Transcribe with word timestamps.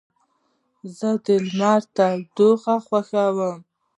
زه 0.97 1.09
د 1.25 1.27
لمر 1.47 1.81
تودوخه 1.95 2.75
خوښوم. 2.85 3.37